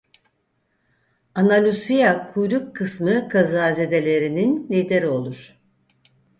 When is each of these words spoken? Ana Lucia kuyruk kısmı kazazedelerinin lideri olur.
Ana 1.35 1.61
Lucia 1.63 2.27
kuyruk 2.29 2.75
kısmı 2.75 3.29
kazazedelerinin 3.29 4.67
lideri 4.71 5.07
olur. 5.07 5.59